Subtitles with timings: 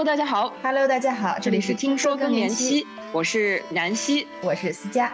[0.00, 0.54] Hello，大家好。
[0.62, 5.12] Hello，大家好，这里是听说更年期，我是南希，我是思佳。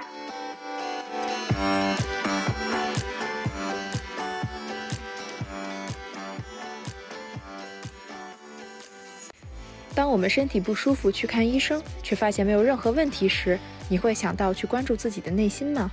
[9.92, 13.58] 当我们身体不舒服去看医生，却发现没有任何问题时，
[13.88, 15.90] 你会想到去关注自己的内心吗？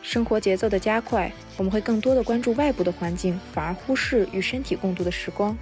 [0.00, 5.54] 生活节奏的加快，我们会更多的关注外部的环境，反而忽视与身体共度的时光。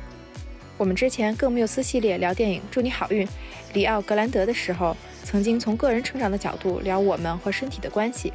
[0.78, 3.26] 我们之前更缪斯系列聊电影《祝你好运》，
[3.74, 8.32] 里奥格兰德的时候，曾经从个人成长的角度聊我们和身体的关系。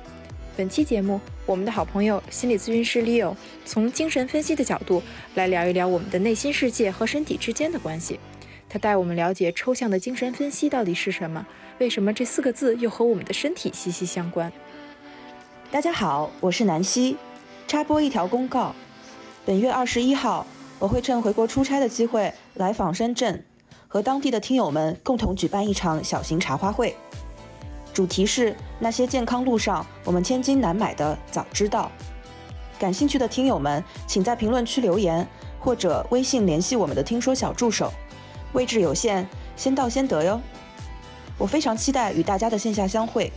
[0.55, 5.03] 本期节目，我们的好朋友心理咨询师 Leo 从精神分析的角度
[5.35, 8.19] 来聊一聊我们的内心世界和身体之间的关系。
[8.69, 11.45] 他带我们了解抽象的精神分析到底是什么，
[11.79, 14.51] 为什么这四个字又和我们的身体息息相关。
[15.69, 17.17] 大家好，我是南希。
[17.67, 18.73] 插播一条公告：
[19.45, 20.47] 本月二十一号，
[20.79, 23.43] 我会趁回国出差的机会来访深圳，
[23.87, 26.95] 和当地的听友们共同举办一场小型茶话会。
[27.93, 31.91] 主题是那些健康路上我们千金难买的早知道。
[32.77, 35.27] 感兴趣的听友们，请在评论区留言，
[35.59, 37.91] 或者微信联系我们的听说小助手。
[38.53, 39.25] 位置有限，
[39.55, 40.39] 先到先得哟。
[41.39, 43.31] 我非常期待与大家的线下相会。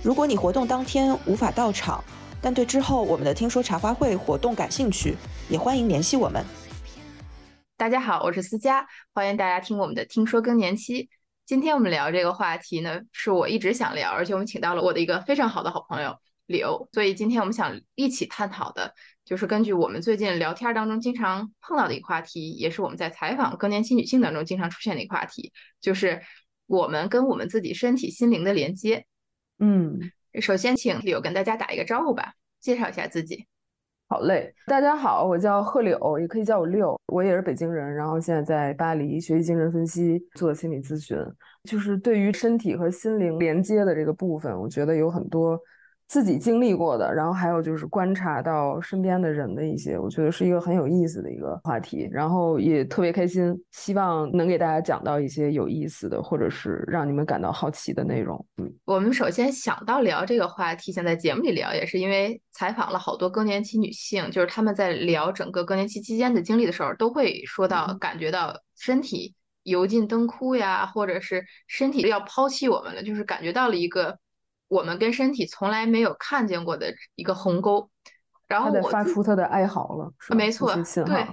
[0.00, 2.02] 如果你活动当天无法到场，
[2.40, 5.16] 但对之后我们的听说茶话会活动感兴趣，
[5.48, 6.44] 也欢迎联系我们。
[7.76, 11.10] 大家好，我是思佳，欢迎大家听我们的听说更年期。
[11.44, 26.22] 今天我们聊这个话题呢，是我一直想聊，而且我们请到了我的一个非常好的好朋友刘，所以今天我们想一起探讨的，就是根据我们最近聊天当中经常碰到的一个话题，也是我们在采访更年期女性当中经常出现的一个话题，就是
[26.66, 29.04] 我们跟我们自己身体、心灵的连接。
[29.58, 29.98] 嗯，
[30.40, 33.46] 首先请柳跟大家打一个招呼吧，介绍一下自己。
[34.06, 41.16] 好嘞，大家好，我叫贺柳，也可以叫我六，我也是北京人，然后现在在巴黎学习精神分析，做心理咨询。
[41.64, 45.58] 就是对于身体和心灵连接的这个部分，我觉得有很多
[46.06, 52.08] 自己经历过的，然后还有就是观察到身边的人的一些，我觉得是一个很有意思的一个话题。
[52.12, 58.46] 然后也特别开心，希望能给大家讲到一些有意思的，或者是让你们感到好奇的内容。
[58.58, 74.18] 嗯，我们首先想到聊这个话题，想在节目里聊，也是因为采访了好多更年期女性，就是她们在聊整个更年期期间的经历的时候，都会说到感觉到身体油尽灯枯呀，或者是身体要抛弃我们了，就是感觉到了一个
[74.74, 77.88] 我们跟身体从来没有看见过的一个鸿沟。
[78.46, 80.74] 然后我发出他的哀嚎了，没错
[81.06, 81.26] 对。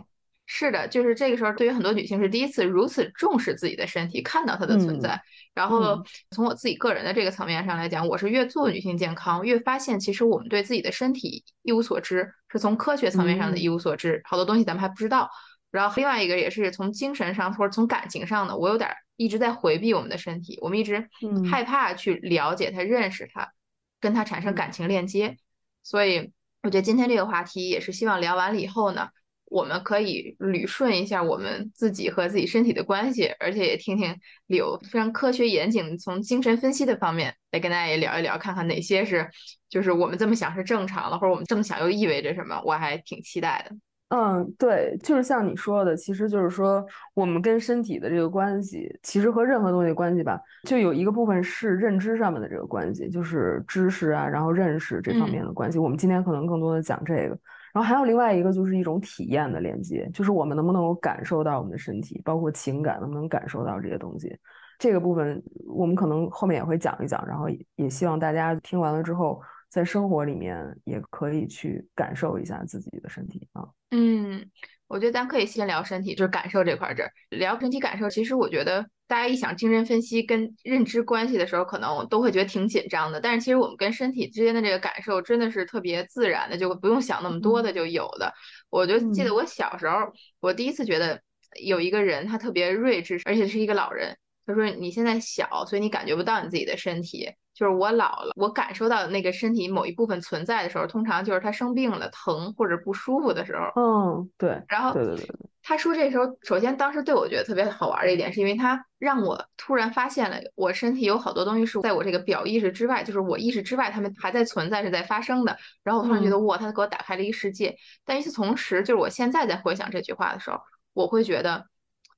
[0.53, 5.21] 是的，就是这个时候，对于很多女性是第一次如此重视自己的身体，看到它的存在。
[5.53, 15.29] 然后嗯从我自己个人的这个层面上来讲，我是越做女性健康，越发现其实我们对自己的身体一无所知，是从科学层面上的嗯一无所知，好多东西咱们还不知道。
[15.71, 23.51] 然后另外一个也是从精神上或者从感情上的，我有点儿一直在回避我们的身体，我们一直嗯害怕去了解它、认识它，
[23.99, 25.37] 跟它产生感情链接。
[25.81, 29.07] 所以我觉得今天这个话题也是希望聊完了以后呢，
[29.45, 34.15] 我们可以捋顺一下我们自己和自己身体的关系，而且也听听
[34.47, 39.29] 柳非常科学严谨，从精神分析的方面来跟大家也聊一聊，看看哪些是
[39.69, 43.75] 就是我们这么想是正常的，或者我们这么想又意味着什么，我还挺期待的。
[44.13, 55.79] 嗯，对，就是像你说的，其实就是说我们跟身体的这个关系，其实和任何东西关系吧，就有一个部分是认知上面的这个关系，就是知识啊，然后认识这方面的关系。
[55.79, 57.39] 我们今天可能更多的讲这个，
[57.73, 64.37] 然后还有另外一个就是一种体验的连接，就是我们能不能够感受到我们的身体，包括情感能不能感受到这些东西。
[64.77, 69.41] 这个部分我们可能后面也会讲一讲，然后也也希望大家听完了之后，
[69.71, 73.63] 在生活里面也可以去感受一下自己的身体啊。
[73.91, 74.45] 嗯，
[74.87, 78.09] 我觉得咱可以先聊身体，就是感受这块儿这儿聊身体感受。
[78.09, 83.21] 其实我觉得大家一想精神分析跟认知关系的时候，可能都会觉得挺紧张的。
[83.21, 88.33] 但是其实我们跟身体之间的这个感受真的是特别自然的，就不用想那么多的就有的。
[88.69, 89.97] 我就记得嗯我小时候，
[90.41, 91.21] 我第一次觉得
[91.63, 94.17] 有一个人他特别睿智，而且是一个老人。
[94.45, 97.29] 他说你现在小，所以你感觉不到你自己的身体。
[97.53, 103.71] 就是我老了，我感受到那个身体某一部分存在的时候，通常就是他生病了、疼或者不舒服的时候。
[103.75, 115.57] 嗯，对，然后对对对对，他说这时候，首先当时对我觉得特别好玩的一点，是因为他让我突然发现了我身体有好多东西是在我这个表意识之外，就是我意识之外，他们还在存在，是在发生的。
[115.83, 117.75] 然后我突然觉得，哇，他给我打开了一个世界。
[118.05, 120.57] 但与此同时，就是我现在在回想这句话的时候，
[120.93, 121.65] 我会觉得，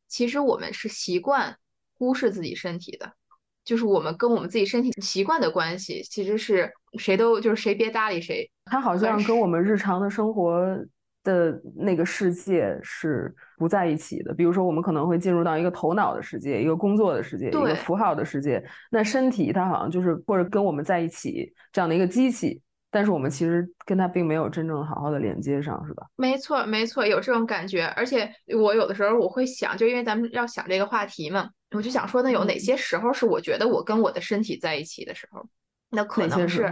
[0.07, 1.57] 其实我们是习惯
[1.97, 3.13] 忽视自己身体的。
[3.63, 8.49] 就是我们跟我们自己身体习惯的关系，其实是谁都就是谁别搭理谁。
[8.65, 10.77] 它好像跟我们日常的生活
[11.23, 14.33] 的那个世界是不在一起的。
[14.33, 18.63] 比如说，我们可能会进入到一个头脑的世界，一个工作的世界，一个符号的世界。
[18.91, 22.61] 那身体它好像就是或者跟我们在一起这样的一个机器。
[22.91, 26.05] 但是我们其实跟他并没有真正好好的连接上，是吧？
[26.15, 27.85] 没错，没错，有这种感觉。
[27.95, 35.45] 而且我有的时候我会想，就因为咱们要想这个话题嘛，我就想说，那有哪些时候是我觉得我跟我的身体在一起的时候？
[35.89, 36.71] 那可能是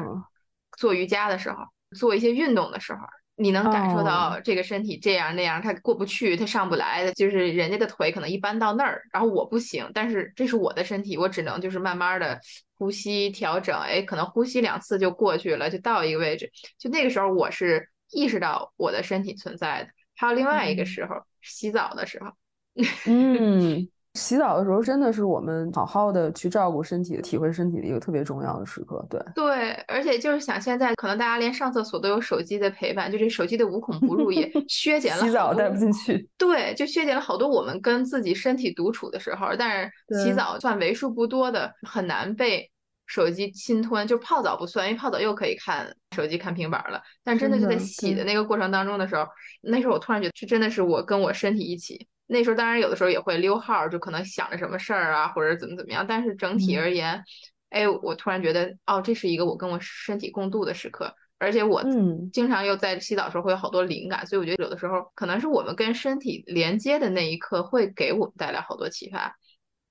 [0.78, 1.58] 做瑜伽的时候，
[1.98, 3.00] 做一些运动的时候。
[3.36, 12.40] 你能感受到这个身体这样那样，它过不去，它上不来的，就是人家的腿可能一般到那儿，然后我不行，但是这是我的身体，我只能就是慢慢的
[12.78, 19.90] 呼吸调整，哎，可能呼吸两次就过去了，就到一个位置，就那个时候我是意识到我的身体存在的。
[20.16, 22.32] 还有另外一个时候，洗澡的时候，
[23.08, 23.90] 嗯。
[24.14, 29.06] 洗澡的时候真的是我们好好的去照顾身体、体会身体的一个特别重要的时刻。
[29.10, 35.24] 对对，而且就是想现在可能大家连上厕所都有手机的陪伴，就这手机的无孔不入也 削减了。
[35.24, 36.28] 洗澡带不进去。
[36.38, 39.48] 对，就削减了好多我们跟自己身体独处的时候。
[39.58, 42.70] 但是洗澡算为数不多的很难被
[43.08, 47.02] 手机侵吞，就泡澡不算，因为泡澡又可以看手机、看平板了。
[47.24, 49.26] 但真的就在洗的那个过程当中的时候，
[49.62, 52.08] 那时候我突然觉得，这真的是我跟我身体一起。
[52.28, 56.06] 那时候当然有的时候也会溜号，就可能想着什么事儿啊，或者怎么怎么样。
[56.08, 57.22] 但是整体而言，
[57.70, 61.14] 哎，我突然觉得，哦，这是一个我跟我身体共度的时刻。
[61.40, 61.84] 而且我
[62.32, 69.36] 经常又在洗澡的时候会有好多灵感，所以我觉得有的时候可能是我们跟身体连接的那一刻会给我们带来好多启发。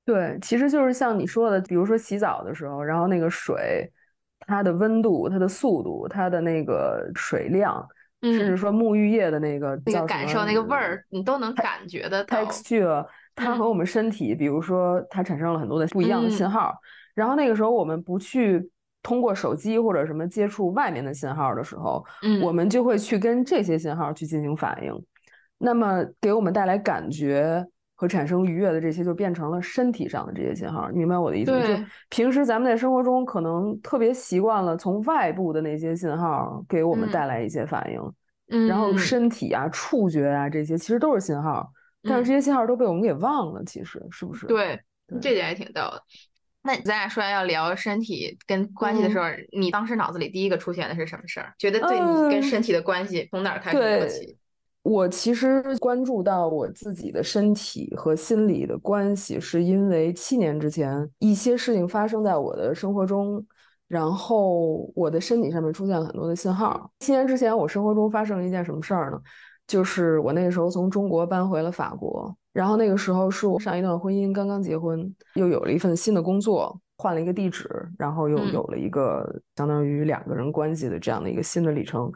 [0.05, 3.91] 对，其实就是像你说的，比如说洗澡的时候，然后那个水，
[4.47, 7.85] 它的温度、它的速度、它的那个水量。
[8.23, 12.45] 甚至说沐浴液的那个那个感受那个味儿，你都能感觉得到。
[12.45, 16.75] texture，它和我们身体，比如说它产生了很多的不一样的信号。
[17.15, 18.71] 然后那个时候我们不去
[19.03, 22.05] 通过手机或者什么接触外面的信号的时候，
[22.43, 24.93] 我们就会去跟这些信号去进行反应。
[25.59, 27.67] 那么给我们带来感觉。
[28.00, 31.62] 和产生愉悦的这些就变成了身体上的这些信号，你明白我的意思吗？
[31.62, 41.70] 就平时咱们在生活中可能特别习惯了从外部的那些信号给我们带来一些反应，然后身体啊、触觉啊这些其实都是信号，
[42.05, 44.47] 但是这些信号都被我们给忘了，其实是不是？
[44.47, 44.81] 对，
[45.20, 46.02] 这点也挺逗的。
[46.62, 51.52] 那咱俩说要聊身体跟关系的时候，你当时脑子里第一个出现的是什么事儿？
[51.58, 54.38] 觉得对你跟身体的关系从哪儿开始说起？
[54.82, 63.44] 我其实关注到我自己的身体和心理的关系，是因为七年之前一些事情发生在我的生活中，
[63.88, 66.91] 然后我的身体上面出现了很多的信号。
[67.00, 69.21] 七年之前，我生活中发生了一件什么事儿呢？
[69.67, 77.69] 就是我那个时候从中国搬回了法国，然后那个时候是我上一段婚姻刚刚结婚，又有了一份新的工作，换了一个地址，
[77.99, 82.11] 然后又有了一个相当于两个人关系的这样的一个新的里程。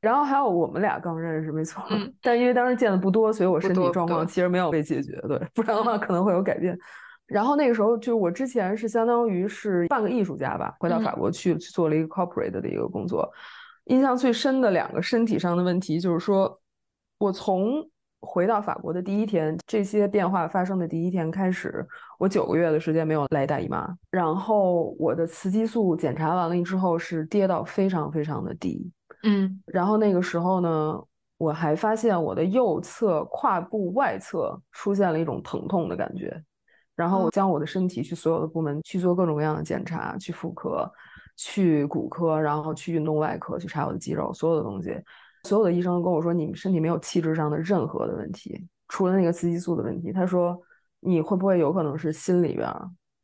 [0.00, 1.82] 然后还有我们俩刚认识，没错，
[2.22, 6.78] 但因为当时见的不多，所以我身体状况其实没有被解决，对，不然的话可能会有改变。
[7.26, 13.30] 然后那个时候，就我之前是相当于是半个艺术家吧，回到法国去去做了一个 corporate 的一个工作。
[13.84, 16.60] 印象最深的两个身体上的问题，就是说
[17.18, 17.88] 我从
[18.20, 21.86] 回到法国的第一天，这些变化发生的第一天开始，
[22.18, 28.90] 我九个月的时间没有来大姨妈，然后我的雌激素检查完了之后是跌到非常非常的低。
[29.22, 31.00] 嗯，然后那个时候呢，
[31.36, 36.42] 我还发现我的右侧胯部外侧出现了一种疼痛的感觉，
[36.96, 40.90] 然后我将我的身体去所有的部门去做各种各样的检查，去妇科，
[41.36, 44.94] 去骨科，然后去运动外科去查我的肌肉，所有的东西，
[45.44, 50.12] 所有的医生都跟我说，你身体没有气质上的任何的问题，除了那个雌激素的问题。
[50.12, 50.60] 他说
[51.00, 52.68] 你会不会有可能是心里边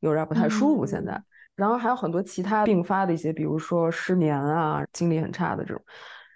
[0.01, 1.23] 有点不太舒服现在？
[1.57, 5.83] 然后还有很多其他并发的一些，比如说失眠啊，精力很差的这种。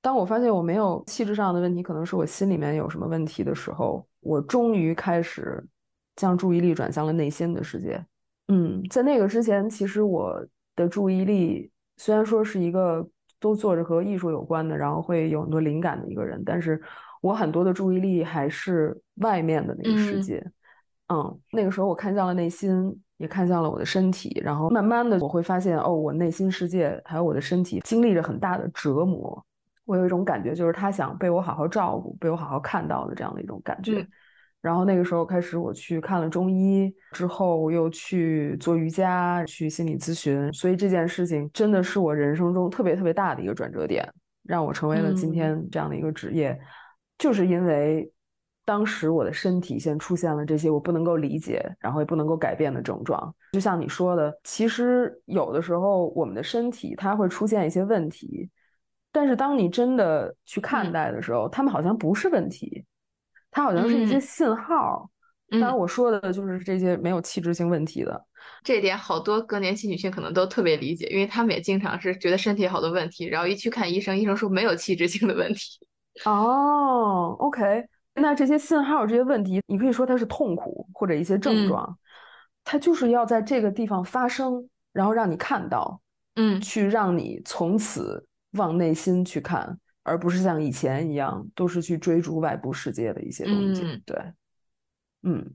[0.03, 5.63] 当我发现我没有气质上的问题，可能是我心里面有什么问题的时候，我终于开始
[6.17, 8.03] 将注意力转向了内心的世界。
[8.49, 10.43] 嗯，在那个之前，其实我
[10.75, 13.07] 的注意力虽然说是一个
[13.39, 16.81] 都做着和艺术有关的，然后会有很多灵感的一个人，但是
[17.21, 20.43] 我很多的注意力还是外面的那个世界。
[21.13, 23.03] 嗯，那个时候我看向了内心。
[23.21, 29.45] 也看向了我的身体，然后慢慢的我会发现，哦，我内心世界还有我的身体经历着很大的折磨。
[29.85, 34.07] 我有一种感觉，就是他想被我好好照顾，被我好好看到的这样的一种感觉。
[34.63, 40.51] 然后那个时候开始，我去看了中医，之后又去做瑜伽，去心理咨询。
[40.51, 44.03] 所以这件事情真的是我人生中特别特别大的一个转折点，
[44.45, 46.59] 让我成为了今天这样的一个职业，
[47.19, 48.11] 就是因为。
[48.71, 53.35] 当时我的身体先出现了这些我不能够理解，然后也不能够改变的症状。
[53.51, 58.49] 就像你说的，其实有的时候我们的身体它会出现一些问题，
[59.11, 62.87] 但是当你真的去看嗯待的时候，他们好像不是问题，
[63.51, 65.11] 它好像是一些嗯信号。
[65.51, 68.25] 当然，嗯，我说的就是这些没有器质性问题的。
[68.63, 75.81] 这点好多更年期女性可能都特别理解，因为她们也经常是觉得身体好多问题，然后一去看医生，医生说没有器质性的问题。
[76.25, 77.85] 哦，OK，
[78.21, 81.99] 那这些信号、这些问题，你可以说它是痛苦或者一些症嗯状，
[82.65, 86.01] 它就是要在这个地方发生，然后让你看到，
[86.37, 93.83] 嗯去让你从此往内心去看，而不是像以前一样都是去追逐外部世界的一些东西。
[93.83, 94.17] 嗯对，
[95.23, 95.55] 嗯，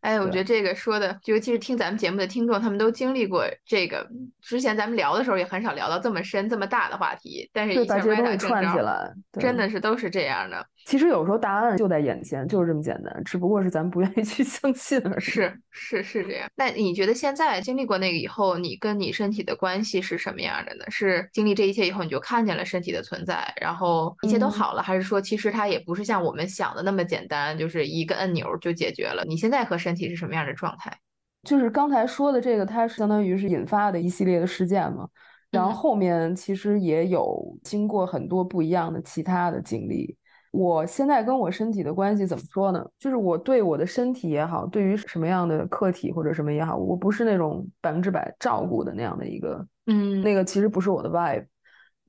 [0.00, 4.08] 哎，我觉得这个说的，尤其是听咱们节目的听众，他们都经历过这个。
[4.40, 10.64] 之前咱们聊的时候也很少聊到这么深、这么大的话题，但是对，一下把这些东西歪打正着，串起来，对真的是都是这样的。
[10.86, 15.20] 其实有时候答案就在眼前，就是这么简单，只不过是咱们不愿意去 相信而已。
[15.20, 16.48] 是是是这样。
[16.54, 20.84] 那你觉得现在经历过那个以后，你跟你身体的关系是什么样的呢？
[20.88, 29.24] 是经历这一切以后，你就看见了身体的存在，然后一切都嗯好了，还是说其实它也不是像我们想的那么简单，就是一个按钮就解决了？
[29.26, 30.96] 你现在和身体是什么样的状态？
[31.42, 35.08] 就是刚才说的这个，它是相当于是引发的一系列的事件嘛，
[35.50, 40.16] 然后嗯后面其实也有经过很多不一样的其他的经历。
[40.56, 42.82] 我现在跟我身体的关系怎么说呢？
[42.98, 51.46] 就是我对我的身体也好，对于什么样的客体或者什么也好，我不是那种百分之百照顾的那样的一个，嗯那个其实不是我的 vibe。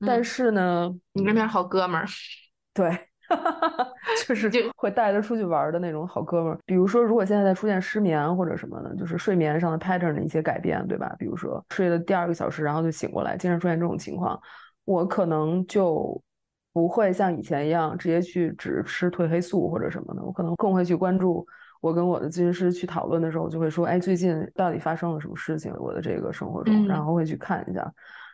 [0.00, 2.06] 但嗯是呢，你那边好哥们儿，
[2.72, 2.88] 对，
[4.26, 6.58] 就是就会带着出去玩儿的那种好哥们儿。
[6.64, 11.14] 比如说，如果现在在出现失眠或者什么的，就是睡眠上的 pattern 的一些改变，对吧？
[11.18, 14.40] 比如说睡了第二个小时，然后就醒过来，经常出现这种情况，
[14.84, 16.22] 我可能就
[16.72, 21.46] 不会像以前一样直接去只吃褪黑素或者什么的，我可能更会去关注。
[21.80, 25.72] 我跟我的咨询师去讨论的时候，我就会说，哎，最近到底发生了什么事情？
[25.78, 27.92] 我的这个生活中，然嗯后会去看一下。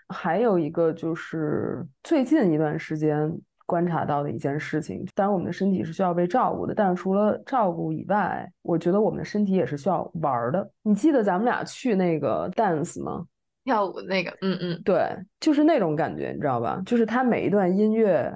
[0.09, 3.31] 还有一个就是最近一段时间
[3.67, 10.71] 观察到的一件事情，当然我们的身体是需要被照顾的，但是除了照顾以外，我觉得我们的身体也是需要玩儿的。
[10.83, 13.27] 你记得咱们俩去那个 dance 吗？
[13.65, 14.83] 跳舞那个，嗯嗯。
[14.85, 16.83] 对，就是那种感觉，你知道吧？
[16.85, 18.31] 就是他每一段音乐，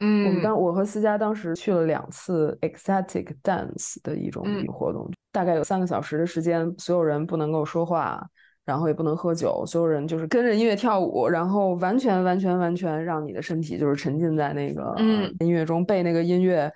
[0.00, 0.24] 嗯。
[0.24, 8.24] 我们嗯当我和思佳当时去了两次 ecstatic dance 的一种活动，大概有三个小时的时间，所有人不能够说话，
[8.64, 15.34] 然后也不能喝酒，所有人就是跟着音乐跳舞，然后完全完全完全让你的身体就是沉浸在那个嗯。
[15.40, 16.72] 音乐中，被那个音乐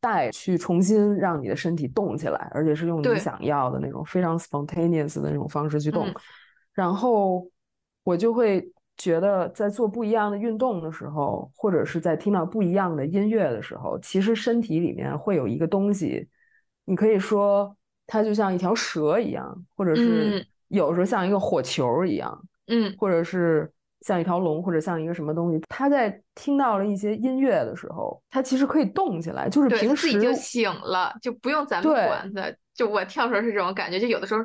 [0.00, 6.06] 带去重新让你的身体动起来，而且是用你想要的那种非常 spontaneous 的那种方式去动。
[6.08, 6.14] 嗯
[6.74, 7.48] 然后
[8.02, 16.28] 我就会觉得，在做不一样的运动的时候，或者是在听到不一样的音乐的时候，其实身体里面会有一个东西，
[16.84, 17.76] 你可以说
[18.06, 25.60] 它就像一条蛇一样，或者是嗯有时候像一个火球一样，嗯或者是像一条龙，或者像一个什么东西。
[25.68, 32.52] 它在听到了一些音乐的时候，它其实可以动起来，就是平时自己就醒了，就不用咱们管他。
[32.74, 34.40] 就我跳出来是这种感觉，就有的时候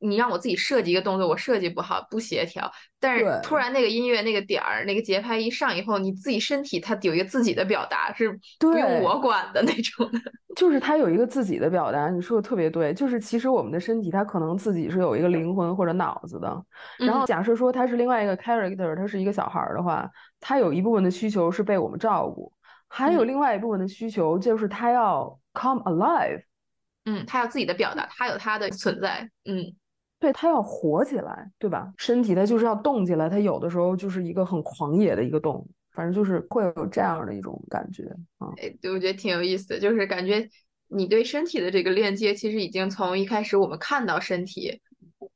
[0.00, 10.20] 你让我自己设计一个动作，我设计不好，不协调，但是突然那个音乐那个点儿那个节拍一上以后，你自己身体它有一个自己的表达，是不用对我管的那种的。
[10.56, 12.92] 就是它有一个自己的表达，你说的特别对。
[12.92, 16.64] 就是其实我们的身体它可能自己是有一个灵魂或者脑子的。
[16.98, 22.52] 然后嗯假设说它是另外一个 character，它是一个小孩儿的话，它有一部分的需求是被我们照顾，
[22.88, 26.42] 还有嗯另外一部分的需求就是它要 come alive，
[27.04, 29.28] 嗯，他有自己的表达，他有他的存在。
[29.44, 29.76] 嗯
[30.20, 31.92] 对，它要活起来，对吧？
[31.96, 38.04] 身体它就是要动起来，它有的时候就是一个很狂野的一个动，反正就是会有这样的一种感觉
[38.38, 38.48] 啊。
[38.56, 40.48] 哎，对，我觉得挺有意思的，就是感觉
[40.88, 44.80] 你对身体的这个链接，其实已经从一开始我们看到身体，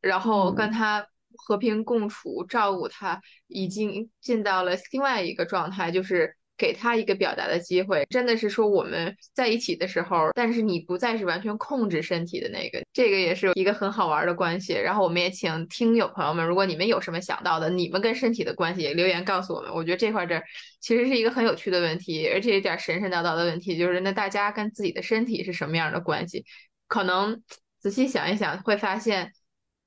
[0.00, 8.06] 然后跟嗯它和平共处、照顾它，已经进到了另外一个状态，就是给他一个表达的机会。
[8.10, 14.74] 真的是说我们在一起的时候，但是你不再是完全控制身体的那个，这个也是一个很好玩的关系。
[14.74, 19.72] 然后我们也请听友朋友们，如果你们有什么想到的，你们跟身体的关系，也留言告诉我们。
[19.72, 20.40] 我觉得这块儿这
[20.80, 26.44] 其实是一个很有趣的问题，而且有点神神叨叨的问题，就是那大家跟自己的身体是什么样的关系？
[26.86, 27.42] 可能
[27.80, 29.32] 仔细想一想，会发现，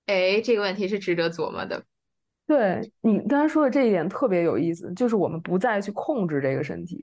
[0.07, 1.85] 哎，这个问题是值得琢磨的。
[2.47, 7.01] 对你刚才说的这一点特别有意思，就是我们不再去控制这个身体，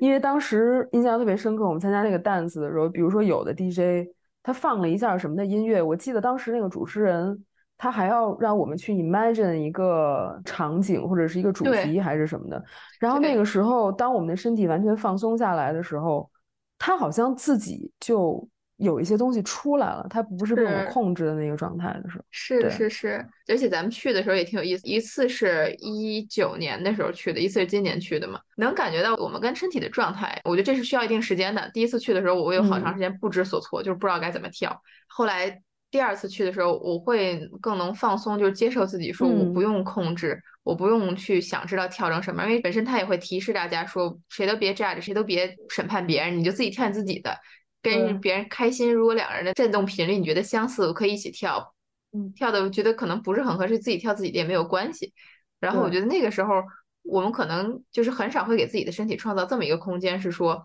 [0.00, 4.06] 因为当时印象特别深刻，我们参加那个 dance 的时候，比如说有的 DJ
[4.42, 7.44] 他放了一下什么的音乐，我记得当时那个主持人
[7.78, 12.62] 他还要让我们去 imagine 一个场景或者是一个主题还是什么的，
[13.00, 16.30] 然后那个时候，当我们的身体完全放松下来的时候，
[16.78, 22.24] 他好像自己就有一些东西出来了，它不是被我们控制的那个状态的时候。
[22.30, 31.70] 是是是，而且咱们去的时候也挺有意思，一次是一九年的时候去的，一次是今年去的嘛，能感觉到我们跟身体的状态，我觉得这是需要一定时间的。
[31.72, 34.82] 第一次去的时候，我有好长时间不知所措，就是不知道该怎么跳。
[35.06, 35.62] 后来
[35.92, 47.38] 第二次去的时候，我会更能放松，就是接受自己，说我不用控制，我不用去想知道跳成什么，因为本身他也会提示大家说，谁都别 judge，谁都别审判别人，你就自己跳你自己的。
[47.84, 51.74] 跟别人开心，如果两个人的振动频率你觉得相似，可以一起跳，
[52.12, 55.12] 嗯，跳的我觉得可能不是很合适，自己跳自己的也没有关系。
[55.60, 56.62] 然后我觉得那个时候
[57.02, 60.64] 我们可能就是很少会给自己的身体创造这么一个空间，是说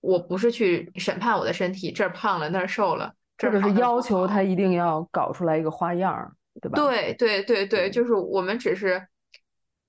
[0.00, 6.76] 我不是去审判我的身体，这儿胖了那儿瘦了，这个是要求他一定要搞出来一个花样，对吧？
[6.76, 9.02] 对对对对，就是我们只是。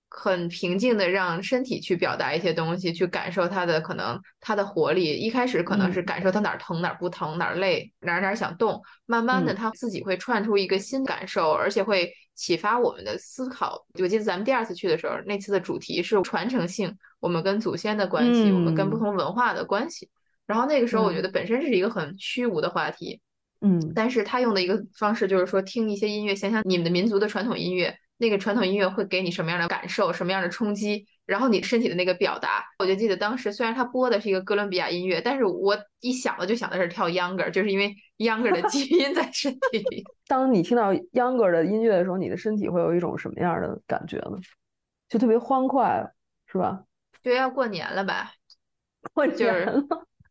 [0.08, 5.18] 很平静的让身体去表达一些东西，去感受它的可能，它的活力。
[5.18, 8.82] 一开始可能是感受它哪儿疼哪儿不疼，哪儿累哪儿哪儿想动。
[9.06, 13.86] 慢慢的，它自己会串出一个新感受，而且会启发我们的思考。
[14.00, 20.10] 我记得咱们第二次去的时候，那次的主题是传承性，我们跟祖先的关系，我们跟不同文化的关系。
[20.48, 23.20] 然后那个时候，我觉得本身是一个很虚无的话题，
[23.62, 27.98] 嗯，但是他用的一个方式就是说，听一些音乐，想想你们的民族的传统音乐。
[28.18, 31.06] 那个传统音乐会给你什么样的感受，什么样的冲击？
[31.26, 40.04] 然后你身体的那个表达，我就记得当时虽然他播的是一个哥伦比亚音乐，但是我一想到就想的是跳 Younger，就是因为 Younger 的基因在身体里。
[40.28, 44.38] 当你听到 Younger 的音乐的时候，你的身体会有一种什么样的感觉呢？
[45.10, 46.06] 就特别欢快，
[46.46, 46.84] 是吧？
[47.24, 48.32] 就要过年了吧？
[49.14, 49.82] 过年了。
[49.82, 49.88] 就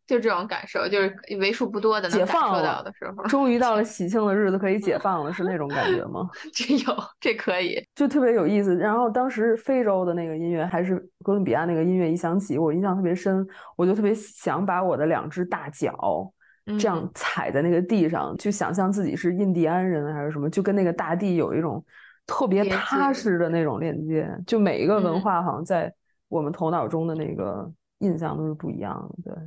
[0.07, 6.29] 这种感受，就是为数不多的能感受到的时候， 终于到了喜庆的日子，可以解放了，是那种感觉吗？
[6.53, 8.75] 这有，这可以，就特别有意思。
[8.75, 13.45] 然后当时非洲的那个音乐，还是哥伦比亚那个音乐一响起，我印象特别深，
[13.75, 16.31] 我就特别想把我的两只大脚
[16.79, 21.83] 这样踩在那个地上，就想象自己是印第安人还是什么，就跟那个大地有一种
[22.27, 24.29] 特别踏实的那种链接。
[24.45, 25.93] 就每一个文化，好像在
[26.27, 29.43] 我们头脑中的那个印象都是不一样的，对。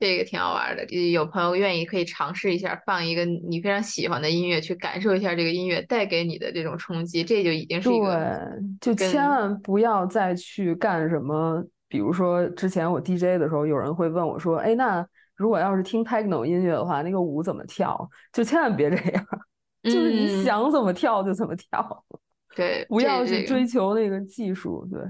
[0.00, 8.48] 这个挺好玩的，有朋友愿意可以尝试一下，放一个你非常喜欢的音乐，去感受一下这个音乐带给你的这种冲击，这就已经是一个。
[8.80, 11.64] 对，就千万不要再去干什么。
[11.88, 19.26] 比如说，之前我 DJ 的时候，有人会问我说：“哎，那如果要是听 techno 音乐的话，那个舞怎么跳？”就千万别这样，
[19.82, 22.04] 就是你想怎么跳就怎么跳。
[22.54, 24.86] 对，不要去追求那个技术。
[24.92, 25.02] 对，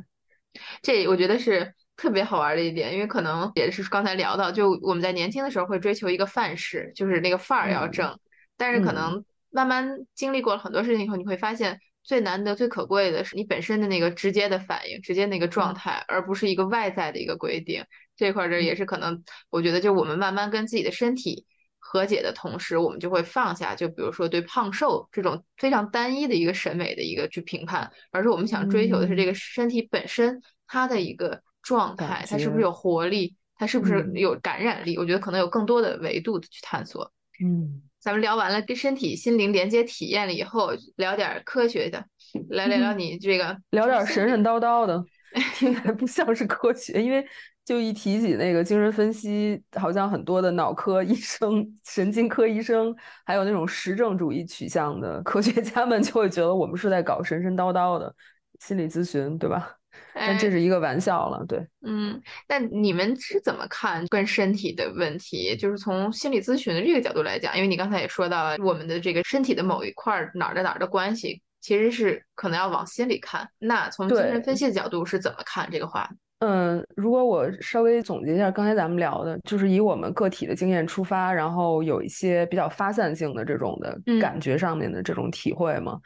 [0.81, 1.75] 这我觉得是。
[1.99, 8.17] 特别好玩的一点，因为可能也是刚才聊到，就我们在年轻的时候会追求一个范式，就是那个范儿要正。
[8.57, 17.85] 但是可能慢慢经历过了很多事情以后，你会发现最难得、最可贵的是你本身的那个直接的反应、直接那个状态，而不是一个外在的一个规定。
[18.15, 21.45] 这块儿这也是可能，我觉得就我们慢慢跟自己的身体
[21.81, 31.43] 和解的同时，我们就会放下，就比如说对胖瘦这种非常单一的一个审美的一个去评判，而是我们想追求的是这个身体本身它的一个。
[31.62, 33.35] 状态，它是不是有活力？
[33.57, 34.97] 它是不是有感染力？
[34.97, 37.11] 我觉得可能有更多的维度去探索。
[37.42, 42.05] 嗯，咱们聊完了跟身体、心灵连接体验了以后，聊点科学的，
[42.51, 45.05] 来聊聊你这个，聊点神神叨叨的，
[45.55, 47.03] 听起来不像是科学。
[47.03, 47.27] 因为
[47.64, 52.94] 就一提起那个精神分析，好像很多的脑科医生、神经科医生，
[53.27, 58.14] 还有那种实证主义取向的科学家们，就会觉得我们是在搞神神叨叨的
[58.61, 59.78] 心理咨询，对吧？
[60.15, 65.57] 但这是一个玩笑了，对，嗯，那你们是怎么看跟身体的问题？
[65.57, 73.49] 就是从心理咨询的这个角度来讲，因为你刚才也说到了我们的这个身体的某一块哪儿的哪儿的关系，其实是可能要往心里看。
[73.61, 76.11] 那从精神分析的角度是怎么看这个话？
[76.41, 86.01] 嗯，如果我稍微总结一下刚才咱们聊的，就是以我们个体的经验出发，然后有一些比较发散性的这种的感觉上面的这种体会嘛，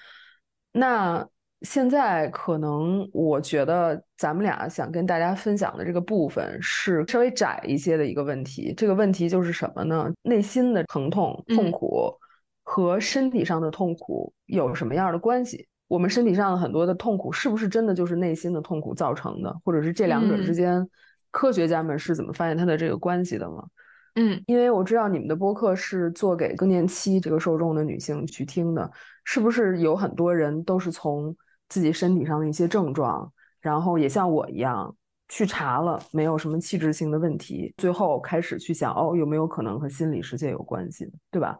[0.72, 1.26] 那。
[1.64, 8.74] 现在可能我觉得咱们俩想跟大家分享的这个部分是稍微窄一些的一个问题。
[8.76, 10.10] 这个问题就是什么呢？
[10.22, 12.12] 内心的疼痛、痛苦
[12.64, 15.66] 和身体上的痛苦有什么样的关系？
[15.86, 19.54] 我们身体上的很多的痛苦是不是真的就是内心的痛苦造成的？
[19.64, 20.88] 或者是这两者之间，
[21.30, 23.64] 科学家们是怎么发现它的这个关系的吗？
[24.16, 28.90] 嗯，因为我知道你们的播客是做给更年期这个受众的女性去听的，
[29.22, 31.36] 是不是有很多人都是从？
[31.72, 33.32] 自己身体上的一些症状，
[33.62, 34.94] 然后也像我一样
[35.26, 41.58] 去查了，没有什么器质性的问题，最后开始去想，哦，有没有可能和心理世界有关系的，对吧？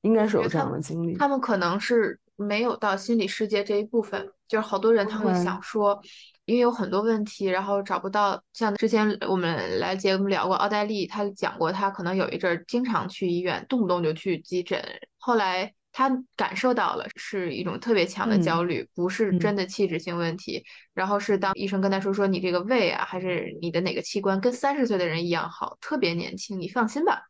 [0.00, 1.16] 应该是有这样的经历。
[1.16, 5.96] 他们可能是没有到心理世界这一部分，就是好多人他会想说，
[6.44, 8.42] 因为有很多问题，然后找不到。
[8.52, 14.82] 像之前我们来节目聊过，奥黛丽她讲过，她可能有一阵儿经常去医院，动不动就去急诊，
[15.18, 15.72] 后来。
[15.92, 20.64] 他感受到了是一种特别强的焦虑，不是真的器质性问题。
[20.94, 27.22] 然后是当医生跟他说说你这个胃啊，还是你的哪个器官跟三十岁的人一样好，特别年轻，你放心吧。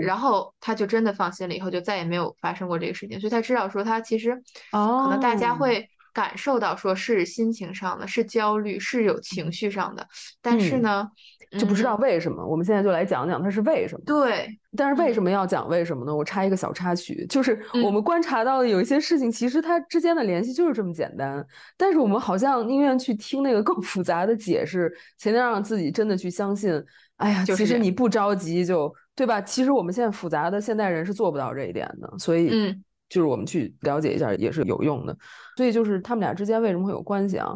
[0.00, 3.20] 然后他就真的放心了，以后就再也没有发生过这个事情。
[3.20, 4.34] 所以他知道说他其实
[4.70, 10.06] 可能大家会感受到说是心情上的，是焦虑，是有情绪上的，
[10.42, 11.08] 但是呢。
[11.52, 14.02] 就不知道为什么，我们现在就来讲讲它是为什么。
[14.04, 16.14] 对，但是为什么要讲为什么呢？
[16.14, 21.44] 我插一个小插曲，就是我们观察到的有一些事情，其实它之间的联系就是这么简单，
[21.76, 26.82] 但是我们好像宁愿去听那个更复杂的解释，才能让自己真的去相信。
[27.16, 29.40] 哎呀，其实你不着急就对吧？
[29.40, 35.16] 其实我们现在复杂的现代人是做不到这一点的，所以嗯，就是我们去了解一下也是有用的。
[35.56, 37.52] 所以就是他们俩之间为什么会有关系啊？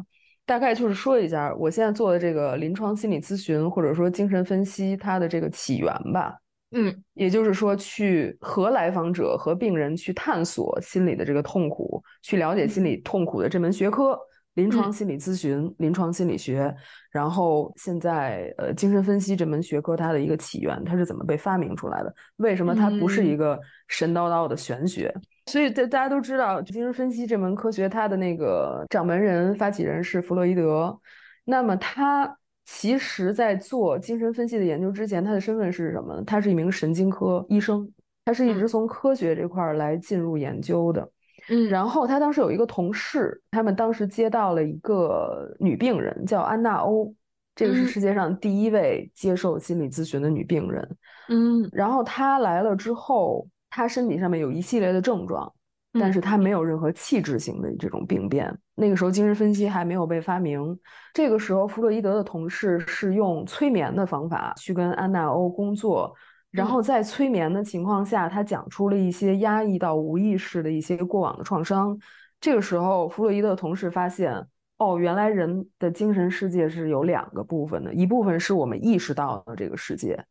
[0.52, 6.36] 大概就是说一下，我现在做的这个临床心理咨询或者说精神分析，它的这个起源吧。
[6.72, 14.18] 嗯，也就是说，去和来访者和病人去探索心理的这个痛苦，去了解心理痛苦的这门学科——
[14.52, 16.74] 临床心理咨询、临床心理学。
[17.10, 22.14] 然后现在，呃，精神分析这门学科它的一个起源，它是怎么被发明出来的？
[22.36, 25.14] 为什么它不是一个神叨叨的玄学？
[25.46, 30.96] 所以，大大家都知道，精神分析这门科学，它的那个掌门人、发起人是弗洛伊德。
[31.44, 36.22] 那么，他其实在做精神分析的研究之前，他的身份是什么呢？
[36.24, 37.90] 他是一名神经科医生，
[38.24, 41.11] 他是一直从科学这块来进入研究的。
[41.48, 47.12] 嗯，然后他当时有一个同事，他们当时接到了一个女病人，叫安娜欧，
[47.57, 50.96] 这个是世界上第一位接受心理咨询的女病人。
[51.28, 53.44] 嗯，然后她来了之后。
[53.74, 55.50] 他身体上面有一系列的症状，
[55.94, 58.54] 但是他没有任何器质性的这种病变。
[58.74, 60.78] 那个时候精神分析还没有被发明。
[61.14, 66.14] 这个时候，弗洛伊德的同事是用催眠的方法去跟安娜欧工作，
[66.50, 71.98] 然后在催眠的情况下，他讲出了一些压抑到无意识的一些过往的创伤。
[72.40, 74.35] 这个时候，弗洛伊德的同事发现，
[74.76, 80.22] 哦，原来人的精神世界是有两个部分的，一部分是我们意识到的这个世界。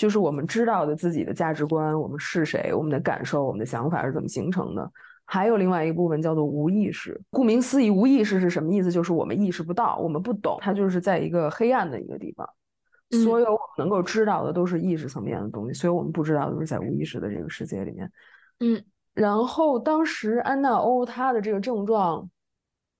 [0.00, 4.90] 就是我们知道的自己的价值观，我们是谁，我们的感受，我们的想法是怎么形成的。
[5.26, 7.20] 还有另外一个部分叫做无意识。
[7.28, 8.90] 顾名思义，无意识是什么意思？
[8.90, 12.48] 就是我们意识不到，我们不懂，它就是在一个黑暗的一个地方。
[13.22, 18.10] 所有我们能够知道的都是意识层面的东西，所以我们不知道的都是在无意识的这个世界里面。
[18.60, 18.82] 嗯。
[19.12, 22.26] 然后当时安娜欧她的这个症状，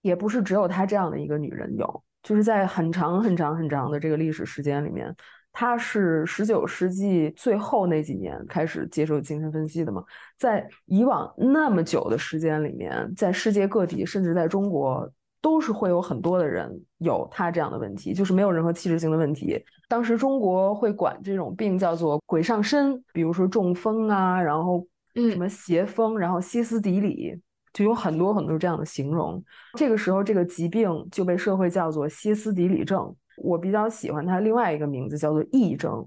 [0.03, 5.17] 也不是只有她这样的一个女人有，就是在很长很长很长的这个历史时间里面。
[5.53, 10.03] 他是十九世纪最后那几年开始接受精神分析的嘛？
[10.39, 15.11] 在以往那么久的时间里面，在世界各地，甚至在中国，
[15.43, 19.63] 都是会有很多的人有他这样的问题，就是没有任何器质性的问题。
[19.89, 27.35] 当时中国会管这种病叫做“鬼上身”，比如说中风啊，然后什么邪风，然后歇斯底里，
[27.73, 29.43] 就有很多很多这样的形容。
[29.77, 33.15] 这个时候，这个疾病就被社会叫做歇斯底里症。
[33.43, 36.07] 我比较喜欢它另外一个名字叫做癔症，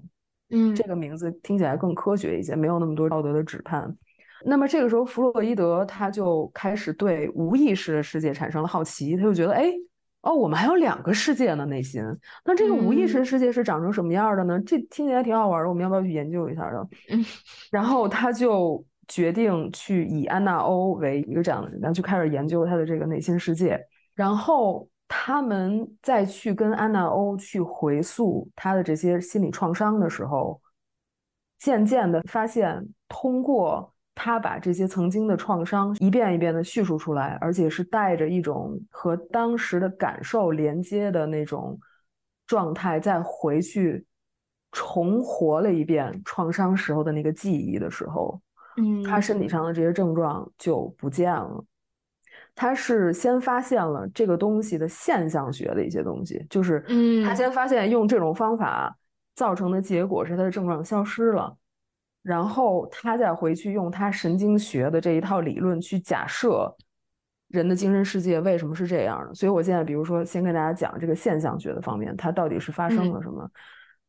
[0.50, 3.94] 嗯，这个名字听起来更科学一些，没有那么多道德的指判。
[4.44, 9.72] 那么这个时候，弗洛伊德他就开始对无意识的世界产生了好奇，他就觉得，哎，
[10.20, 12.02] 哦，我们还有两个世界呢，内心。
[12.44, 14.60] 那这个无意识世界是长成什么样的呢？
[14.60, 16.88] 这听起来挺好玩的，我们要不要去研究一下的？
[17.10, 17.24] 嗯，
[17.70, 23.80] 然后他就决定去以安娜欧为一个这样的人，然后就开始研究他的这个内心世界，
[24.14, 24.86] 然后。
[25.06, 30.60] 他们再去跟安娜欧去回溯他的这些心理创伤的时候，
[31.58, 41.78] 渐渐的发现，通过他把这些曾经的创伤一遍一遍的叙述出来，而且是带着一种和当时的感受连接的那种
[42.46, 44.04] 状态，再回去
[44.72, 48.40] 重活了一遍创伤时候的那个记忆的时候，
[48.76, 51.64] 嗯，他身体上的这些症状就不见了。
[52.54, 58.96] 他是先发现了这个东西的现象学的一些东西，就是，嗯，他先发现用这种方法
[59.34, 61.56] 造成的结果是他的症状消失了，
[62.22, 66.72] 然后他再回去用他神经学的这一套理论去假设
[67.48, 69.34] 人的精神世界为什么是这样的。
[69.34, 73.50] 所以我现在比如说先跟大家讲这个现象学的方面，它到底是发生了什么？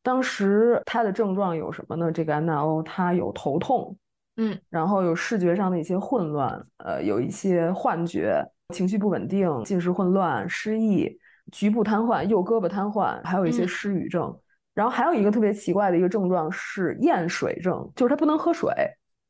[0.03, 2.11] 当时他的症状有什么呢？
[2.11, 3.97] 这个安娜欧他有头痛。
[4.37, 11.17] 嗯，然后有视觉上的一些混乱，呃，有一些幻觉，情绪不稳定，进食混乱，失忆，
[11.51, 14.37] 局部瘫痪，右胳膊瘫痪，还有一些失语症。
[14.73, 18.69] 然后还有一个特别奇怪的一个症状是厌水症，就是他不能喝水，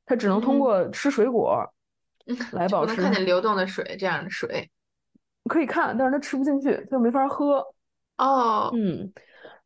[0.05, 1.63] 他只能通过吃水果
[2.53, 2.95] 来保持。
[2.95, 4.67] 能看见流动的水，这样的水
[5.47, 7.63] 可以看，但是他吃不进去，他就没法喝。
[8.17, 9.13] 哦，嗯，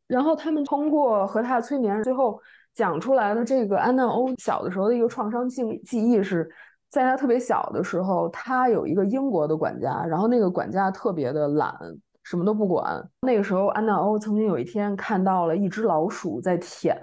[0.06, 2.38] 然后他们通过和他的催眠，最后
[2.74, 6.48] 讲出来的这个安娜欧小的时候的一个创伤记记忆是，
[6.88, 11.74] 在他特别小的时候，他有一个英国的管家，然后那个管家特别的懒，
[12.22, 13.02] 什么都不管。
[13.22, 16.98] 那个时候，安娜欧曾经有一天看到了一只老鼠在舔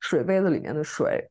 [0.00, 1.28] 水杯子里面的水。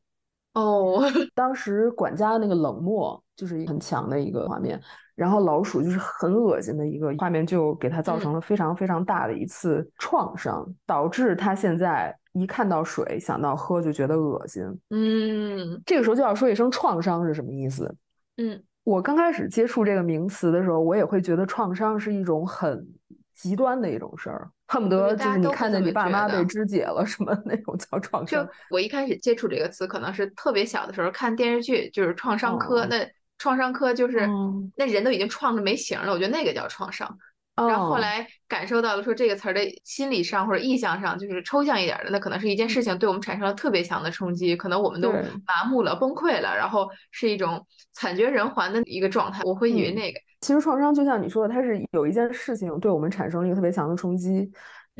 [0.54, 1.00] 哦，
[1.34, 4.80] 当时管家那个冷漠就是很强的一个画面，
[5.14, 14.62] 然后老鼠就是很恶心的一个画面，就给他造成了非常非常大的一次创伤，导致他现在一看到水想到喝就觉得恶心。
[14.90, 17.92] 嗯，这个时候就要说一声创伤是什么意思？
[18.36, 22.86] 嗯，我刚开始接触这个名词的时候，我也会觉得创伤是一种很
[23.34, 24.50] 极端的一种事儿。
[24.70, 28.44] 恨不得就是你看见你爸妈被肢解了什么那种叫创伤。
[28.44, 32.84] 就我一开始接触这个词，可能是特别小的时候看电视剧，就是创伤科。
[32.84, 34.28] 那创伤科就是
[34.76, 37.18] 那人都已经创的没形了，我觉得那个叫创伤。
[37.66, 45.10] 然后后来感受到了说这个词儿的心理上或者意象上，就是抽象一点的，那可能是一件事情对我们产生了特别强的冲击，可能我们都
[45.46, 49.42] 麻木了、崩溃了，然后是一种惨绝人寰的一个状态。
[49.44, 50.20] 我会以为那个。
[50.40, 54.50] 其实创伤就像你说的，它是有一件事情对我们产生了一个特别强的冲击。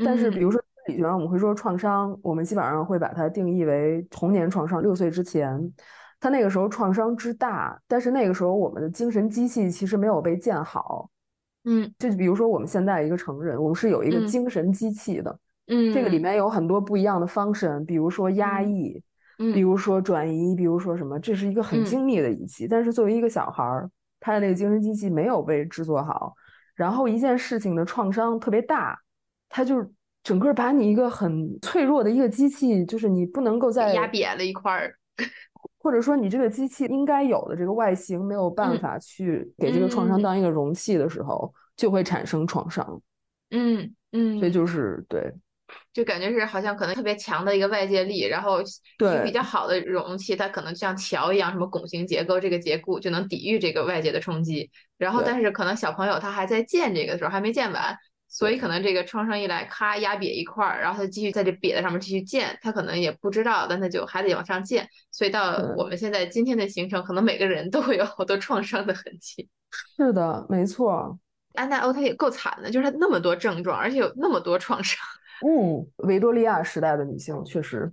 [0.03, 5.57] 但是比如说心理学上我们会说创伤，我们基本上会把它定义为童年创伤，六岁之前，
[6.19, 11.09] 他那个时候创伤之大，但是那个时候我们的精神机器其实没有被建好。
[11.69, 15.39] 嗯，就比如说我们现在一个成人，我们是有一个精神机器的。
[15.67, 18.99] 嗯，这个里面有很多不一样的 function，比如说压抑，
[19.37, 22.67] 嗯比如说转移，比如说什么，这是一个很精密的仪器。
[22.67, 23.89] 但是作为一个小孩儿。
[24.21, 26.33] 他的那个精神机器没有被制作好，
[26.75, 28.99] 然后一件事情的创伤特别大，
[29.47, 29.81] 他就
[30.21, 34.93] 整个把你一个很脆弱的一个机器，就是你不能够再压扁了一块儿，
[35.79, 43.01] 或者说你这个机器应该有的这个外形没有办法去给这个创伤当一个容器的时候，就会产生创伤。
[43.51, 45.33] 嗯嗯，所以就是对。
[45.93, 48.57] 就感觉是好像可能特别强的一个外界力，然后
[48.97, 54.71] 对比较好的容器，它可能像桥一样，什么拱形结构，这个结构就能抵御这个外界的冲击。
[54.97, 57.95] 然后，但是可能小朋友他还在建这个的时候还没建完，
[58.29, 64.87] 所以可能这个创伤一来，咔压瘪一块儿，然后他继续在这瘪的上面继续建，他可能也不知道，但他就还得往上建。
[65.11, 69.49] 所以到我们现在今天的形成，可能每个人都会有好多创伤的痕迹。
[69.97, 71.19] 是的，没错。
[71.55, 75.03] 安娜欧她也够惨的，就是她那么多症状，而且有那么多创伤。
[75.45, 77.91] 嗯，维多利亚时代的女性确实，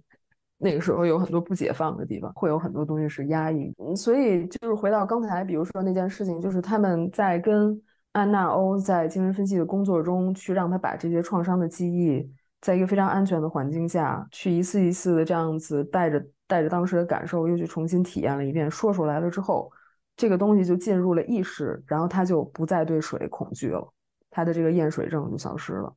[0.59, 3.73] 那个时候有很多不解放的地方，会有很多东西是压抑。
[3.97, 7.81] 所以就是回到刚才，比如说那件事情，就是他们在跟
[8.17, 12.27] 安娜欧在精神分析的工作中，去让他把这些创伤的记忆，
[12.63, 19.71] 在一个非常安全的环境下去一次一次的这样子带着带着当时的感受，又去重新体验了一遍，说出来了之后，
[20.17, 23.93] 这个东西就进入了意识，然后他就不再对水恐惧了，
[24.31, 25.95] 他的这个厌水症就消失了。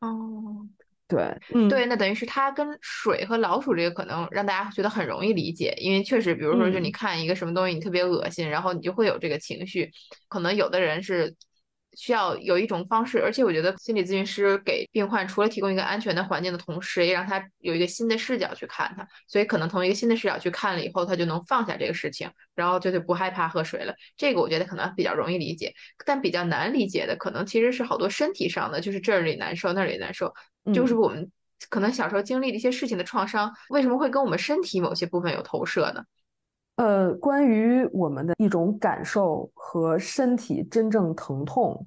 [0.00, 0.64] 哦，
[1.12, 9.90] 对，对，那等于是它跟水和老鼠这个可能让大家觉得很容易理解，因为确实，比如说，就你看一个什么东西，你特别恶心，然后你就会有这个情绪，
[10.28, 11.34] 可能有的人是。
[11.94, 23.94] 需要有一种方式，而且我觉得心理咨询师给病患除了提供一个安全的环境的同时，也让他有一个新的视角去看他，所以可能从一个新的视角去看了以后，他就能放下这个事情，然后就就不害怕喝水了。
[24.16, 25.74] 这个我觉得可能比较容易理解，
[26.06, 30.32] 但比较难理解的可能其实是好多身体上的，就是这里难受那里难受，
[30.72, 31.30] 就是我们
[31.68, 36.02] 可能小时候经历的一些事情的创伤，为什么会跟我们身体某些部分有投射呢？
[36.76, 41.86] 呃，关于我们的一种感受和身体真正疼痛，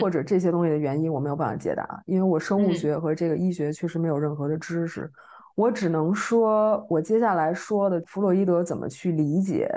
[0.00, 5.10] 或者这些东西的原因，我没有办法解答，因为我生物学和这个医学确实没有任何的知识。
[5.54, 9.70] 我只能说，我接下来说的弗洛伊德怎么去理解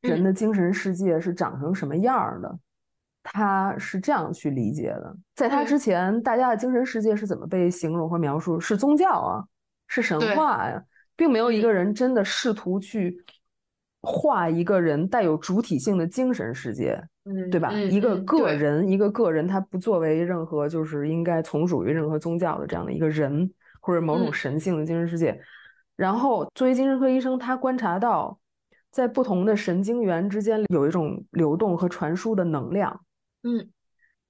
[0.00, 2.58] 人的精神世界是长成什么样的，
[3.22, 5.16] 他是这样去理解的。
[5.36, 8.58] 在他之前，大家的精神世界是怎么被形容和描述？
[8.58, 9.44] 是宗教啊，
[9.86, 10.82] 是神话呀，
[11.16, 13.16] 并没有一个人真的试图去。
[14.02, 17.02] 画一个人带有主体性的精神世界，
[17.50, 17.72] 对吧？
[17.72, 25.38] 一个个人，一个个人，他不作为任何就是应该从属于任何宗教的这样的一个人，或者某种神性的精神世界。
[25.96, 28.38] 然后，作为精神科医生，他观察到，
[28.90, 32.98] 在不同的神经元之间有一种流动和传输的能量。
[33.42, 33.68] 嗯，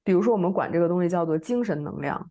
[0.02, 2.28] 比如说，我们管这个东西叫做精神能量。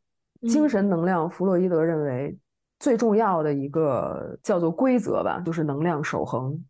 [0.47, 2.37] 精神能量，弗洛伊德认为
[2.79, 6.61] 最重要的一个叫做规则吧，就是能量守恒。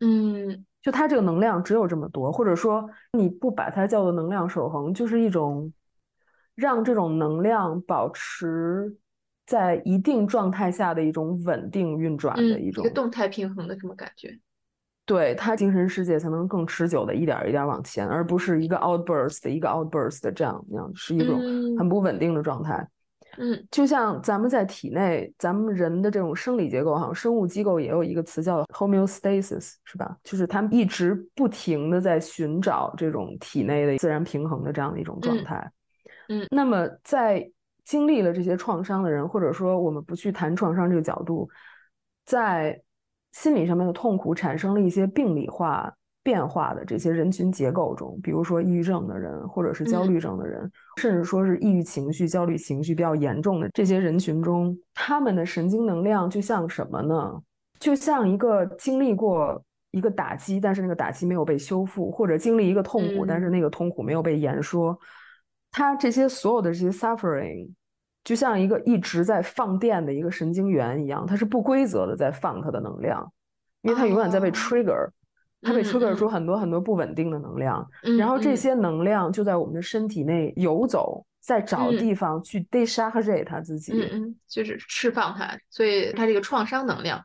[0.00, 5.72] 嗯，就它这个能量只有这么多，或者说你不把它叫做能量守恒，就是一种
[6.54, 8.96] 让这种能量保持
[9.46, 14.38] 在一定状态下的一种稳定运转的一种一个动态平衡的这么感觉。
[15.04, 21.40] 对他精神世界才能更持久的一点一点往前，而不是一个 outburst 一个 outburst 的这样那样是一种
[21.78, 22.74] 很不稳定的状态。
[22.74, 22.88] 嗯，
[23.70, 30.16] 就像咱们在体内，咱们人的这种生理结构，好像生物机构也有一个词叫 homeostasis，是吧？
[30.22, 35.70] 就是他们一直不停的在寻找这种体内的自然平衡的这样的一种状态。
[36.28, 37.50] 嗯，那么在
[37.84, 41.48] 经历了这些创伤的人，或者说我们不去谈创伤这个角度，
[42.24, 42.80] 在
[43.32, 45.94] 心理上面的痛苦产生了一些病理化
[46.26, 50.68] 变化的这些人群结构中，比如说抑郁症的人，或者是焦虑症的人，
[51.00, 57.40] 甚至说是抑郁情绪、焦虑情绪比较严重的这些人群中，他们的神经能量就像什么呢？
[57.78, 59.62] 就像一个经历过
[59.92, 64.98] 一个打击，但是那个打击没有被修复，或者经历一个痛苦，但是那个痛苦没有被言说。
[65.70, 67.70] 他这些所有的这些 suffering，
[68.24, 73.30] 就像一个一直在放电的一个神经元一样，它是不规则的在放它的能量，
[73.82, 75.08] 因为它永远在被 trigger，
[75.62, 77.86] 它被 trigger 出很多很多不稳定的能量，
[78.18, 87.22] 然后这些能量就在我们的身体内游走，在找地方去 decharge 它自己，嗯嗯，就是释放它，所以它这个创伤能量，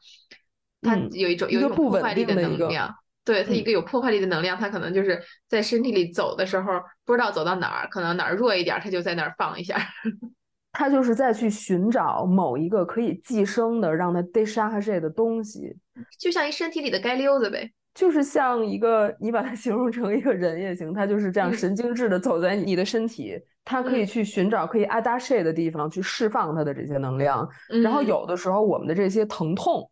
[0.82, 2.94] 它有一种有一种不破坏力的能量。
[3.24, 9.78] 对它一个有破坏力的能量，它可能就是在身体里走的时候，不知道走到哪儿，可能哪儿弱一点，它就在那儿放一下。
[10.74, 15.78] 它就是在去寻找某一个可以寄生的，让它 decharge 的东西，
[16.18, 17.72] 就像一身体里的街溜子呗。
[17.94, 27.48] 就是像一个，你把它 形容成一个人也行，它就是这样神经质的走在你的身体，它可以去寻找可以 a d a s h 的地方去释放它的这些能量。
[27.84, 29.90] 然后有的时候我们的这些疼痛，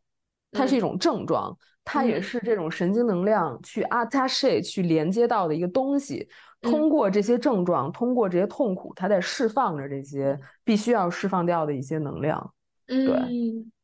[0.51, 1.57] 它是一种症状。
[1.91, 6.29] 它也是这种神经能量去 attache 去连接到的一个东西，
[6.61, 12.53] 通过这些症状，通过这些痛苦，它在释放着这些必须要释放掉的一些能量。
[12.85, 13.15] 对，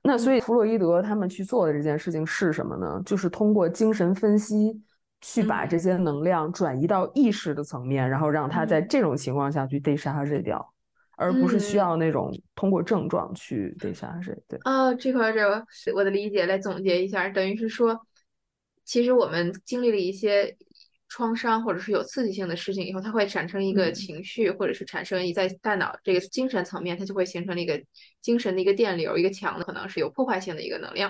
[0.05, 3.01] 那所以弗洛伊德他们去做的这件事情是什么呢？
[3.05, 4.81] 就是通过精神分析
[5.21, 10.71] 去把这些能量转移到意识的层面，然后让他在这种情况下去 decharge 掉。
[11.17, 15.41] 而不是需要那种通过症状去对啥是对啊，这块这
[15.95, 17.97] 我的理解来总结一下，等于是说，
[18.83, 20.57] 其实我们经历了一些
[21.15, 27.81] 创伤或者是有刺激性的事情以后，它会产生一个情绪，或者是产生一在大脑这个精神层面，它就会形成了一个
[28.21, 31.09] 精神的一个电流，一个强的可能是有破坏性的一个能量。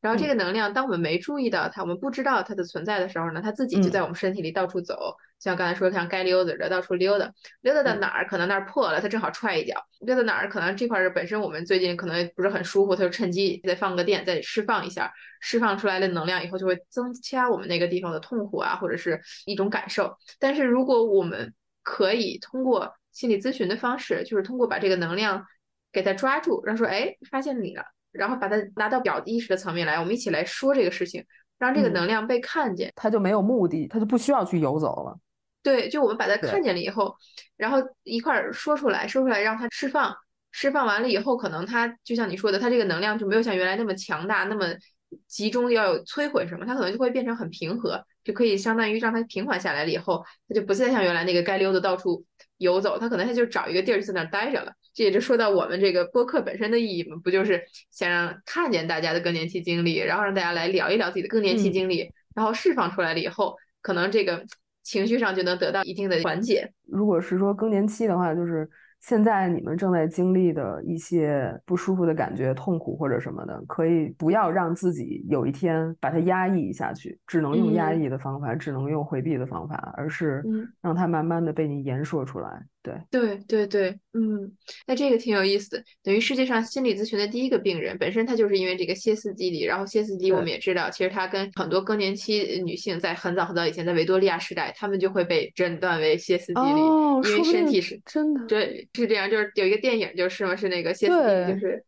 [0.00, 5.14] 然后这个能量，当我们没注意到它，我们不知道它的存在的时候呢，它自己就在我们身体里到处走。
[5.38, 7.30] 像刚才说，像该溜达的到处溜达，
[7.62, 20.14] 溜达到哪儿可能那儿破了，它正好踹一脚；溜到哪儿可能这块儿本身我们最近可能不是很舒服，它就趁机再放个电，再释放一下，释放出来的能量以后就会增加我们那个地方的痛苦啊，或者是一种感受。
[20.38, 25.44] 但是如果我们可以通过心理咨询的方式，就是通过把这个能量
[25.92, 27.84] 给它抓住，让说哎发现你了。
[28.12, 31.24] 然后把它拿到表意识的层面来，我们一起来说这个事情，
[31.58, 35.18] 让这个能量被看见，它就没有目的，它就不需要去游走了。
[35.62, 37.14] 对，就我们把它看见了以后，
[37.56, 40.14] 然后一块儿说出来，说出来让它释放，
[40.52, 44.66] 释放完了以后，可能它就像你说的，它这个能量就没有像原来那么强大，那么
[45.26, 52.24] 集中要有摧毁什么，它可能就会变成很平和，就可以相当于让它平缓下来了以后，它就不再像原来那个该溜的到处
[52.60, 54.72] 游走，他可能他就找一个地儿就在那儿待着了。
[54.94, 64.44] 这也就说到我们这个播客本身的意义嘛，不就是想让看见大家的更年期经历，然后让大家来聊一聊自己的更年期经历，然后释放出来了以后，可能这个
[64.82, 66.72] 情绪上就能得到一定的缓解。
[66.86, 68.68] 如果是说更年期的话，就是。
[69.00, 80.44] 现在你们正在经历的一些不舒服的感觉、痛苦或者什么的，可以不要让自己有一天把它压抑下去，只能用压抑的方法，只能用回避的方法，而是
[80.82, 82.62] 让它慢慢的被你言说出来。
[82.82, 84.50] 对对对对，嗯，
[84.86, 85.84] 那这个挺有意思的。
[86.02, 89.64] 等于世界上心理咨询的第一个病人，本身他就是因为这个歇斯底里。
[89.64, 96.80] 然后歇斯底里，我们也知道，其实他跟很多更年期女性在很早很早以前，在维多利亚时代，他们就会被诊断为歇斯底里，
[97.30, 99.30] 因为身体是真的对是这样。
[99.30, 101.84] 就是有一个电影，就是嘛，是那个歇斯底里，就是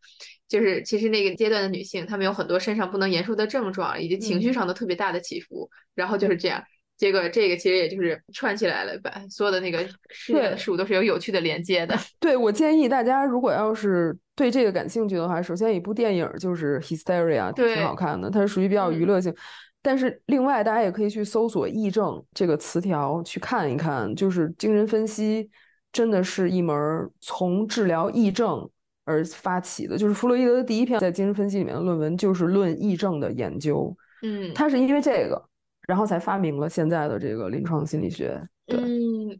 [0.46, 6.62] 就是其实那个阶段的女性，她们有很多身上不能言说的症状，以及情绪上的特别大的起伏，然后就是这样。
[7.02, 11.98] 结果这个其实也就是串起来了，把所有的那个世界的事物都是有有趣的连接的。
[12.20, 19.34] 对我建议大家，如果要是对这个感兴趣的话，首先一部电影就是《Hysteria》，挺好看的，它是属于比较娱乐性。
[19.82, 25.50] 但是另外，大家也可以去搜索“癔症”这个词条去看一看，就是精神分析
[25.92, 28.70] 真的是一门从治疗癔症
[29.04, 29.98] 而发起的。
[29.98, 33.92] 就是弗洛伊德的第一篇在精神分析里面的论文就是论癔症的研究。
[34.22, 35.42] 嗯，他是因为这个。
[35.86, 38.40] 然后才发明了现在的这个临床心理学。
[38.66, 38.78] 对，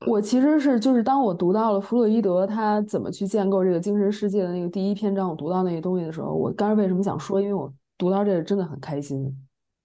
[0.07, 7.41] 我其实是就是当我读到了弗洛伊德他怎么去建构这个精神世界的那个第一篇章，我读到那个东西的时候，我刚才为什么想说？
[7.41, 9.35] 因为我读到这个真的很开心。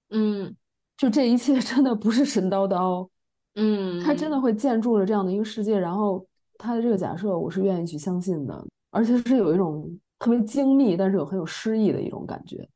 [0.09, 0.55] 嗯
[0.97, 3.07] 就这一切真的不是神叨叨，
[3.55, 6.25] 嗯，他真的会建筑了这样的一个世界，然后
[6.57, 9.87] 他的这个假设我是愿意去相信的，而且是有一种
[10.17, 12.67] 特别精密，但是有很有诗意的一种感觉。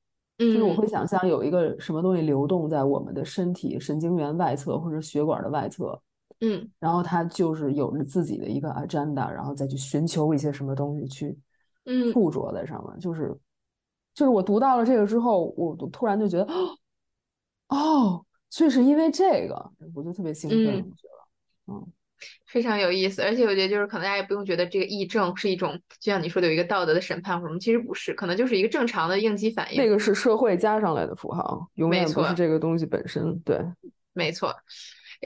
[0.42, 6.02] 就是我会想象有一个什么东西流动在我们的身体神经元外侧或者血管的外侧，
[6.39, 11.38] 嗯，然后它就是有着自己的一个 agenda，然后再去寻求一些什么东西去，
[11.86, 13.00] 嗯，附着在上面。
[13.00, 13.38] 就是，
[14.14, 16.54] 就是我读到了这个之后，我突然就觉得，
[17.70, 21.88] 哦，所以是因为这个，我就特别兴奋，我觉得，嗯。
[22.47, 29.82] 非常有意思，而且我觉得就是可能大家也不用觉得这个议政是一种，就像你说的有一个道德的审判或什么，其实不是，可能就是一个正常的应激反应。
[29.82, 33.39] 那个是社会加上来的符号，永远不是这个东西本身。
[33.39, 33.59] 对，
[34.13, 34.55] 没错，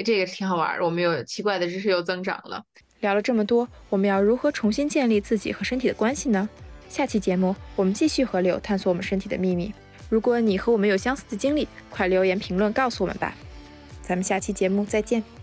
[0.03, 2.63] 这个挺好玩的，我们有奇怪的知识又增长了。
[3.01, 6.47] 聊了这么多，我们要如何重新建立自己和身体的关系呢？
[6.87, 9.73] 下期节目我们继续和柳探索我们身体的秘密。
[10.09, 13.35] 如果你和我们有相似的经历，快留言评论告诉我们吧。
[14.01, 15.34] 咱们下期节目再见。